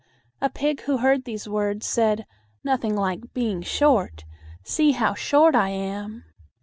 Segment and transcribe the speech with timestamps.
[0.41, 2.25] A pig who heard these words said,
[2.63, 4.25] "Nothing like being short;
[4.63, 6.23] see how short I am!"